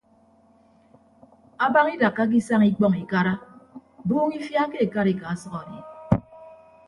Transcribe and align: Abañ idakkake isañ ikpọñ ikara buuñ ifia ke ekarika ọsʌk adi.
Abañ 1.65 1.87
idakkake 1.95 2.35
isañ 2.39 2.61
ikpọñ 2.69 2.93
ikara 3.03 3.33
buuñ 4.07 4.29
ifia 4.37 4.63
ke 4.71 4.77
ekarika 4.85 5.25
ọsʌk 5.33 5.53
adi. 5.61 5.79